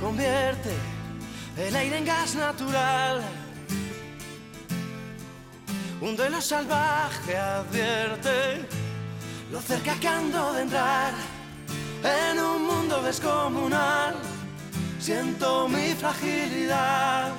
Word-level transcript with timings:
Convierte 0.00 0.74
el 1.56 1.74
aire 1.74 1.98
en 1.98 2.04
gas 2.04 2.34
natural. 2.34 3.22
Un 6.00 6.16
duelo 6.16 6.40
salvaje 6.40 7.36
advierte 7.36 8.68
lo 9.50 9.60
cerca 9.60 9.94
que 9.94 10.08
ando 10.08 10.52
de 10.52 10.62
entrar 10.62 11.12
en 12.02 12.38
un 12.38 12.66
mundo 12.66 13.02
descomunal. 13.02 14.14
Siento 14.98 15.68
mi 15.68 15.94
fragilidad. 15.94 17.32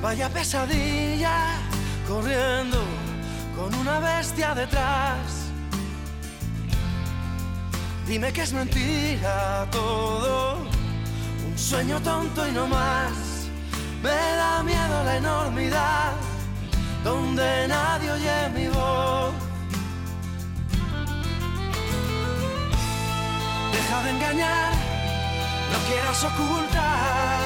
Vaya 0.00 0.28
pesadilla 0.28 1.56
corriendo 2.06 2.78
con 3.56 3.74
una 3.74 3.98
bestia 3.98 4.54
detrás. 4.54 5.47
Dime 8.08 8.32
que 8.32 8.40
es 8.40 8.54
mentira 8.54 9.68
todo, 9.70 10.66
un 11.46 11.58
sueño 11.58 12.00
tonto 12.00 12.48
y 12.48 12.52
no 12.52 12.66
más. 12.66 13.12
Me 14.02 14.08
da 14.08 14.62
miedo 14.62 15.04
la 15.04 15.16
enormidad, 15.18 16.12
donde 17.04 17.68
nadie 17.68 18.10
oye 18.10 18.48
mi 18.54 18.68
voz. 18.68 19.34
Deja 23.72 24.02
de 24.04 24.10
engañar, 24.10 24.72
no 25.70 25.78
quieras 25.86 26.24
ocultar. 26.24 27.37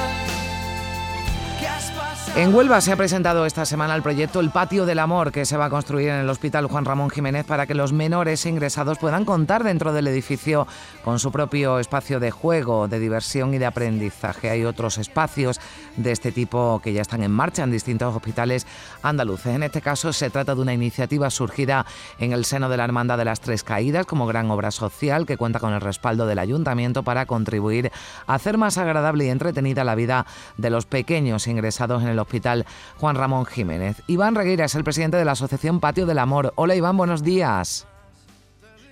En 2.35 2.53
Huelva 2.53 2.81
se 2.81 2.91
ha 2.91 2.95
presentado 2.95 3.45
esta 3.45 3.63
semana 3.63 3.95
el 3.95 4.01
proyecto 4.01 4.39
El 4.39 4.49
Patio 4.49 4.87
del 4.87 4.97
Amor 4.97 5.31
que 5.31 5.45
se 5.45 5.55
va 5.55 5.65
a 5.65 5.69
construir 5.69 6.09
en 6.09 6.15
el 6.15 6.29
Hospital 6.29 6.65
Juan 6.65 6.83
Ramón 6.83 7.11
Jiménez 7.11 7.45
para 7.45 7.67
que 7.67 7.75
los 7.75 7.93
menores 7.93 8.47
ingresados 8.47 8.97
puedan 8.97 9.23
contar 9.23 9.63
dentro 9.63 9.93
del 9.93 10.07
edificio 10.07 10.65
con 11.03 11.19
su 11.19 11.31
propio 11.31 11.77
espacio 11.77 12.19
de 12.19 12.31
juego, 12.31 12.87
de 12.87 12.99
diversión 12.99 13.53
y 13.53 13.59
de 13.59 13.67
aprendizaje. 13.67 14.49
Hay 14.49 14.65
otros 14.65 14.97
espacios 14.97 15.61
de 15.95 16.11
este 16.11 16.31
tipo 16.31 16.81
que 16.83 16.91
ya 16.91 17.03
están 17.03 17.21
en 17.21 17.29
marcha 17.29 17.65
en 17.65 17.71
distintos 17.71 18.15
hospitales 18.15 18.65
andaluces. 19.03 19.53
En 19.53 19.61
este 19.61 19.81
caso 19.81 20.11
se 20.11 20.31
trata 20.31 20.55
de 20.55 20.61
una 20.61 20.73
iniciativa 20.73 21.29
surgida 21.29 21.85
en 22.17 22.33
el 22.33 22.45
seno 22.45 22.67
de 22.67 22.77
la 22.77 22.85
Hermandad 22.85 23.19
de 23.19 23.25
las 23.25 23.41
Tres 23.41 23.63
Caídas 23.63 24.07
como 24.07 24.25
gran 24.25 24.49
obra 24.49 24.71
social 24.71 25.27
que 25.27 25.37
cuenta 25.37 25.59
con 25.59 25.71
el 25.71 25.81
respaldo 25.81 26.25
del 26.25 26.39
ayuntamiento 26.39 27.03
para 27.03 27.27
contribuir 27.27 27.91
a 28.25 28.33
hacer 28.33 28.57
más 28.57 28.79
agradable 28.79 29.25
y 29.25 29.29
entretenida 29.29 29.83
la 29.83 29.93
vida 29.93 30.25
de 30.57 30.71
los 30.71 30.87
pequeños 30.87 31.45
ingresados 31.45 32.01
en 32.01 32.07
el 32.09 32.22
Hospital 32.23 32.65
Juan 32.97 33.15
Ramón 33.15 33.45
Jiménez. 33.45 34.01
Iván 34.07 34.35
Regueira 34.35 34.65
es 34.65 34.75
el 34.75 34.83
presidente 34.83 35.17
de 35.17 35.25
la 35.25 35.33
Asociación 35.33 35.79
Patio 35.79 36.05
del 36.05 36.19
Amor. 36.19 36.53
Hola 36.55 36.75
Iván, 36.75 36.97
buenos 36.97 37.23
días. 37.23 37.87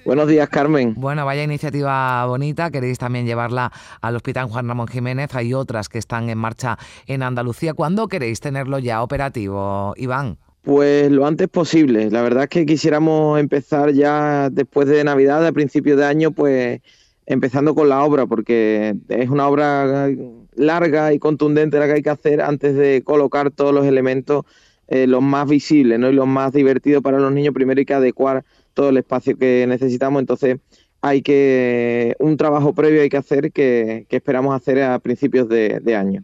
Buenos 0.03 0.27
días, 0.27 0.49
Carmen. 0.49 0.95
Bueno, 0.95 1.25
vaya 1.25 1.43
iniciativa 1.43 2.25
bonita. 2.25 2.71
Queréis 2.71 2.97
también 2.97 3.25
llevarla 3.25 3.71
al 4.01 4.15
Hospital 4.15 4.47
Juan 4.47 4.67
Ramón 4.67 4.87
Jiménez. 4.87 5.35
Hay 5.35 5.53
otras 5.53 5.89
que 5.89 5.99
están 5.99 6.29
en 6.29 6.39
marcha 6.39 6.77
en 7.05 7.21
Andalucía. 7.21 7.75
¿Cuándo 7.75 8.07
queréis 8.07 8.39
tenerlo 8.39 8.79
ya 8.79 9.03
operativo, 9.03 9.93
Iván? 9.97 10.37
Pues 10.63 11.11
lo 11.11 11.25
antes 11.25 11.47
posible. 11.49 12.09
La 12.09 12.23
verdad 12.23 12.43
es 12.43 12.49
que 12.49 12.65
quisiéramos 12.65 13.39
empezar 13.39 13.91
ya 13.91 14.49
después 14.51 14.87
de 14.87 15.03
Navidad, 15.03 15.45
a 15.45 15.51
principios 15.51 15.97
de 15.97 16.05
año, 16.05 16.31
pues 16.31 16.81
empezando 17.25 17.75
con 17.75 17.89
la 17.89 18.03
obra, 18.03 18.25
porque 18.25 18.95
es 19.09 19.29
una 19.29 19.47
obra 19.47 20.09
larga 20.55 21.13
y 21.13 21.19
contundente 21.19 21.79
la 21.79 21.85
que 21.87 21.93
hay 21.93 22.01
que 22.01 22.09
hacer 22.09 22.41
antes 22.41 22.75
de 22.75 23.03
colocar 23.03 23.51
todos 23.51 23.73
los 23.73 23.85
elementos, 23.85 24.45
eh, 24.87 25.07
los 25.07 25.21
más 25.21 25.47
visibles 25.47 25.99
¿no? 25.99 26.09
y 26.09 26.13
los 26.13 26.27
más 26.27 26.51
divertidos 26.51 27.01
para 27.01 27.19
los 27.19 27.31
niños. 27.31 27.53
Primero 27.53 27.79
hay 27.79 27.85
que 27.85 27.93
adecuar 27.93 28.43
todo 28.73 28.89
el 28.89 28.97
espacio 28.97 29.37
que 29.37 29.65
necesitamos, 29.67 30.19
entonces 30.19 30.57
hay 31.01 31.23
que 31.23 32.15
un 32.19 32.37
trabajo 32.37 32.73
previo 32.73 33.01
hay 33.01 33.09
que 33.09 33.17
hacer 33.17 33.51
que, 33.51 34.05
que 34.07 34.17
esperamos 34.17 34.55
hacer 34.55 34.81
a 34.83 34.99
principios 34.99 35.49
de, 35.49 35.95
año. 35.95 36.23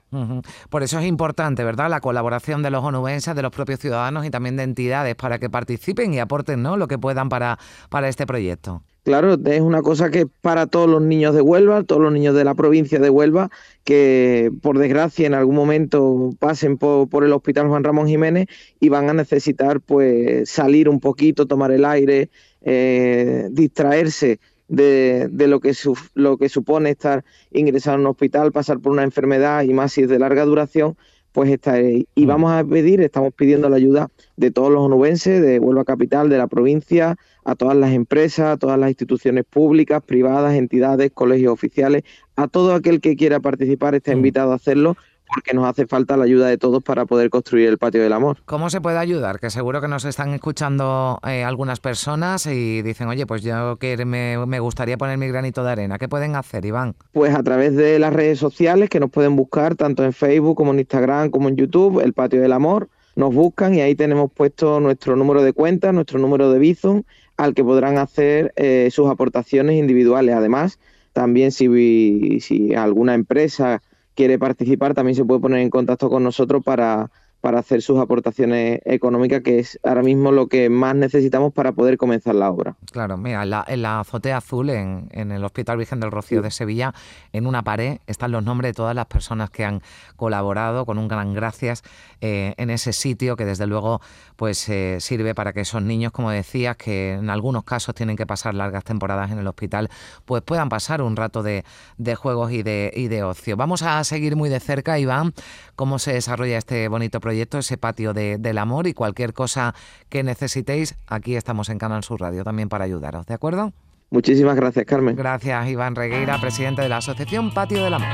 Por 0.70 0.84
eso 0.84 1.00
es 1.00 1.06
importante, 1.06 1.64
¿verdad? 1.64 1.90
La 1.90 2.00
colaboración 2.00 2.62
de 2.62 2.70
los 2.70 2.84
onubenses, 2.84 3.36
de 3.36 3.42
los 3.42 3.52
propios 3.52 3.80
ciudadanos 3.80 4.26
y 4.26 4.30
también 4.30 4.56
de 4.56 4.64
entidades 4.64 5.16
para 5.16 5.40
que 5.40 5.50
participen 5.50 6.14
y 6.14 6.20
aporten 6.20 6.62
¿no? 6.62 6.78
lo 6.78 6.88
que 6.88 6.98
puedan 6.98 7.28
para, 7.28 7.58
para 7.90 8.08
este 8.08 8.26
proyecto. 8.26 8.84
Claro, 9.08 9.36
es 9.46 9.62
una 9.62 9.82
cosa 9.84 10.12
que 10.12 10.26
para 10.28 10.68
todos 10.68 10.90
los 10.90 11.02
niños 11.02 11.34
de 11.34 11.40
Huelva, 11.40 11.84
todos 11.84 12.02
los 12.02 12.12
niños 12.12 12.36
de 12.36 12.44
la 12.44 12.56
provincia 12.56 13.00
de 13.00 13.10
Huelva, 13.10 13.50
que 13.86 14.52
por 14.62 14.78
desgracia 14.78 15.26
en 15.26 15.34
algún 15.34 15.56
momento 15.56 16.32
pasen 16.40 16.78
por, 16.78 17.08
por 17.08 17.24
el 17.24 17.32
Hospital 17.32 17.70
Juan 17.70 17.86
Ramón 17.86 18.08
Jiménez 18.10 18.48
y 18.82 18.90
van 18.90 19.10
a 19.10 19.14
necesitar 19.14 19.80
pues 19.80 20.50
salir 20.50 20.90
un 20.90 21.00
poquito, 21.00 21.46
tomar 21.46 21.72
el 21.72 21.86
aire, 21.86 22.30
eh, 22.64 23.48
distraerse 23.52 24.42
de, 24.68 25.30
de 25.32 25.48
lo, 25.48 25.62
que 25.62 25.74
su- 25.74 25.96
lo 26.14 26.38
que 26.38 26.50
supone 26.50 26.90
estar 26.90 27.24
ingresado 27.52 27.96
en 27.96 28.02
un 28.02 28.08
hospital, 28.08 28.52
pasar 28.52 28.80
por 28.82 28.92
una 28.92 29.04
enfermedad 29.04 29.64
y 29.64 29.74
más 29.74 29.94
si 29.94 30.02
es 30.02 30.10
de 30.10 30.20
larga 30.20 30.44
duración, 30.44 30.98
pues 31.38 31.52
estar 31.52 31.76
ahí. 31.76 32.08
Y 32.16 32.26
Mm. 32.26 32.30
vamos 32.30 32.52
a 32.52 32.64
pedir, 32.64 33.00
estamos 33.00 33.32
pidiendo 33.32 33.70
la 33.70 33.76
ayuda 33.76 34.10
de 34.38 34.50
todos 34.50 34.72
los 34.72 34.82
onubenses, 34.82 35.40
de 35.40 35.60
Huelva 35.60 35.86
Capital, 35.86 36.30
de 36.30 36.38
la 36.40 36.48
provincia, 36.48 37.16
a 37.46 37.54
todas 37.54 37.78
las 37.78 37.92
empresas, 37.94 38.48
a 38.48 38.58
todas 38.58 38.80
las 38.80 38.90
instituciones 38.90 39.46
públicas, 39.48 40.02
privadas, 40.04 40.56
entidades, 40.56 41.12
colegios 41.14 41.54
oficiales, 41.54 42.02
a 42.36 42.48
todo 42.48 42.74
aquel 42.74 43.02
que 43.02 43.16
quiera 43.16 43.40
participar 43.40 43.94
está 43.94 44.14
Mm. 44.14 44.18
invitado 44.18 44.52
a 44.52 44.56
hacerlo 44.56 44.98
porque 45.34 45.54
nos 45.54 45.66
hace 45.66 45.86
falta 45.88 46.18
la 46.18 46.26
ayuda 46.26 46.48
de 46.48 46.58
todos 46.58 46.84
para 46.84 47.06
poder 47.06 47.30
construir 47.30 47.68
el 47.68 47.78
patio 47.78 48.02
del 48.02 48.14
amor. 48.14 48.38
¿Cómo 48.46 48.70
se 48.70 48.82
puede 48.82 48.98
ayudar? 48.98 49.40
Que 49.40 49.50
seguro 49.50 49.82
que 49.82 49.88
nos 49.88 50.06
están 50.06 50.34
escuchando 50.34 51.20
eh, 51.28 51.44
algunas 51.44 51.80
personas 51.80 52.46
y 52.48 52.82
dicen, 52.82 53.08
oye, 53.08 53.26
pues 53.26 53.44
yo 53.44 53.78
que 53.78 54.04
me, 54.06 54.46
me 54.46 54.60
gustaría 54.60 54.98
poner 54.98 55.18
mi 55.18 55.28
granito 55.28 55.64
de 55.64 55.72
arena. 55.72 55.98
¿Qué 55.98 56.08
pueden 56.08 56.36
hacer, 56.36 56.66
Iván? 56.66 56.96
Pues 57.12 57.36
a 57.36 57.44
través 57.44 57.76
de 57.76 58.00
las 58.00 58.14
redes 58.14 58.40
sociales 58.40 58.90
que 58.90 59.00
nos 59.00 59.10
pueden 59.10 59.36
buscar 59.36 59.76
tanto 59.76 60.04
en 60.04 60.14
Facebook 60.14 60.56
como 60.56 60.72
en 60.72 60.80
Instagram 60.80 61.30
como 61.30 61.50
en 61.50 61.56
YouTube, 61.56 62.00
el 62.02 62.14
patio 62.14 62.42
del 62.42 62.54
amor, 62.54 62.90
nos 63.16 63.34
buscan 63.34 63.74
y 63.74 63.82
ahí 63.82 63.96
tenemos 63.96 64.32
puesto 64.32 64.80
nuestro 64.80 65.16
número 65.16 65.42
de 65.42 65.54
cuenta, 65.54 65.92
nuestro 65.92 66.20
número 66.20 66.52
de 66.52 66.60
Bizum, 66.60 67.04
al 67.36 67.54
que 67.54 67.64
podrán 67.64 67.98
hacer 67.98 68.54
eh, 68.56 68.90
sus 68.92 69.10
aportaciones 69.10 69.76
individuales. 69.76 70.36
Además, 70.36 70.80
también 71.14 71.52
si, 71.52 72.40
si 72.40 72.76
alguna 72.76 73.16
empresa 73.16 73.82
quiere 74.18 74.40
participar, 74.40 74.96
también 74.96 75.16
se 75.16 75.24
puede 75.24 75.40
poner 75.40 75.60
en 75.60 75.70
contacto 75.70 76.10
con 76.10 76.24
nosotros 76.24 76.64
para, 76.64 77.12
para 77.42 77.60
hacer 77.60 77.82
sus 77.82 78.00
aportaciones 78.00 78.80
económicas, 78.86 79.42
que 79.42 79.60
es 79.60 79.80
ahora 79.84 80.02
mismo 80.02 80.32
lo 80.32 80.48
que 80.48 80.70
más 80.70 80.96
necesitamos 80.96 81.54
para 81.54 81.72
poder 81.72 81.98
comenzar 81.98 82.36
la 82.36 82.50
obra. 82.50 82.76
Claro, 82.92 83.18
mira, 83.18 83.44
en 83.44 83.50
la, 83.52 83.66
en 83.68 83.82
la 83.82 84.00
azotea 84.00 84.38
azul 84.38 84.70
en, 84.70 85.08
en 85.12 85.32
el 85.32 85.44
Hospital 85.44 85.78
Virgen 85.78 86.00
del 86.00 86.12
Rocío 86.12 86.42
de 86.42 86.52
Sevilla, 86.52 86.94
en 87.32 87.48
una 87.48 87.64
pared 87.64 88.00
están 88.08 88.32
los 88.32 88.44
nombres 88.44 88.70
de 88.70 88.74
todas 88.74 88.96
las 88.96 89.06
personas 89.06 89.50
que 89.50 89.66
han 89.66 89.82
colaborado 90.16 90.86
con 90.86 90.98
un 90.98 91.08
gran 91.08 91.34
gracias 91.34 91.84
eh, 92.22 92.54
en 92.58 92.70
ese 92.70 92.94
sitio 92.94 93.36
que 93.36 93.46
desde 93.46 93.68
luego 93.68 94.02
pues 94.36 94.68
eh, 94.70 94.98
sirve 95.00 95.36
para 95.36 95.54
que 95.54 95.62
esos 95.62 95.82
niños, 95.82 96.12
como 96.12 96.32
decías, 96.32 96.78
que 96.78 97.14
en 97.14 97.30
algunos 97.30 97.64
casos 97.64 97.96
tienen 97.96 98.16
que 98.16 98.26
pasar 98.26 98.54
largas 98.54 98.84
temporadas 98.84 99.32
en 99.32 99.40
el 99.40 99.48
hospital, 99.48 99.90
pues 100.26 100.44
puedan 100.44 100.70
pasar 100.70 101.02
un 101.02 101.16
rato 101.16 101.44
de, 101.44 101.64
de 101.98 102.16
juegos 102.16 102.52
y 102.52 102.64
de, 102.64 102.92
y 102.96 103.08
de 103.08 103.24
ocio. 103.24 103.58
Vamos 103.58 103.84
a 103.84 104.04
seguir 104.04 104.36
muy 104.36 104.50
de 104.50 104.60
cerca, 104.60 105.00
Iván, 105.00 105.34
cómo 105.76 106.00
se 106.00 106.14
desarrolla 106.14 106.58
este 106.58 106.88
bonito 106.88 107.20
proyecto, 107.28 107.58
ese 107.58 107.78
patio 107.78 108.14
de- 108.14 108.38
del 108.38 108.58
amor 108.58 108.88
y 108.88 108.94
cualquier 108.94 109.34
cosa 109.34 109.76
que 110.10 110.24
necesitéis, 110.24 110.96
aquí 111.08 111.36
estamos 111.36 111.68
en 111.68 111.78
Canal 111.78 112.04
Sur 112.04 112.22
Radio 112.22 112.44
también 112.46 112.70
para 112.70 112.86
ayudaros, 112.86 113.26
¿de 113.26 113.34
acuerdo? 113.34 113.74
Muchísimas 114.10 114.56
gracias, 114.56 114.86
Carmen. 114.86 115.16
Gracias, 115.18 115.68
Iván 115.68 115.94
Regueira, 115.96 116.40
presidente 116.40 116.82
de 116.82 116.88
la 116.90 116.98
Asociación 116.98 117.54
Patio 117.54 117.84
del 117.84 117.96
Amor. 117.96 118.08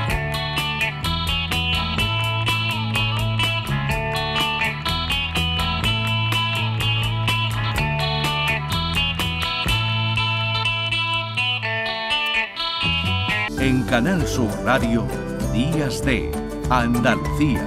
En 13.58 13.82
Canal 13.84 14.26
Sur 14.26 14.50
Radio, 14.64 15.06
Días 15.52 16.04
de 16.04 16.30
Andalucía, 16.70 17.66